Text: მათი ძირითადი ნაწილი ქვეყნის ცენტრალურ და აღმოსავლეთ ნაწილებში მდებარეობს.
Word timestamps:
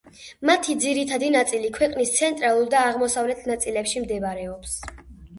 მათი 0.49 0.75
ძირითადი 0.83 1.27
ნაწილი 1.33 1.67
ქვეყნის 1.75 2.13
ცენტრალურ 2.19 2.71
და 2.75 2.79
აღმოსავლეთ 2.93 3.43
ნაწილებში 3.51 4.03
მდებარეობს. 4.07 4.73